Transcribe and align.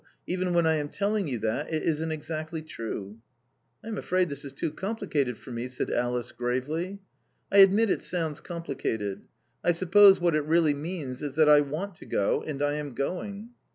Even 0.25 0.55
when 0.55 0.65
I 0.65 0.77
am 0.77 0.89
telling 0.89 1.27
you 1.27 1.37
that, 1.41 1.71
it 1.71 1.83
isn't 1.83 2.11
exactly 2.11 2.63
true." 2.63 3.19
"I 3.83 3.87
am 3.87 3.99
afraid 3.99 4.29
this 4.29 4.43
is 4.43 4.51
too 4.51 4.71
complicated 4.71 5.37
for 5.37 5.51
me," 5.51 5.67
said 5.67 5.91
Alice 5.91 6.31
gravely. 6.31 6.97
"I 7.51 7.57
admit 7.59 7.91
it 7.91 8.01
sounds 8.01 8.41
complicated! 8.41 9.21
I 9.63 9.73
suppose 9.73 10.19
what 10.19 10.33
it 10.33 10.43
really 10.45 10.73
mean 10.73 11.11
is 11.11 11.35
that 11.35 11.47
I 11.47 11.61
want 11.61 11.93
to 11.97 12.07
go, 12.07 12.41
and 12.41 12.63
I 12.63 12.73
am 12.73 12.95
going!" 12.95 13.49